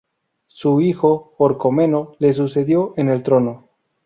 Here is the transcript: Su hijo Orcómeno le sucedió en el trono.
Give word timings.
Su 0.47 0.81
hijo 0.81 1.35
Orcómeno 1.37 2.15
le 2.17 2.33
sucedió 2.33 2.95
en 2.97 3.07
el 3.09 3.21
trono. 3.21 3.69